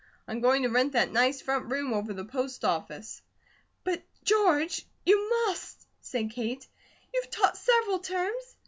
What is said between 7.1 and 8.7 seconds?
"You've taught several terms.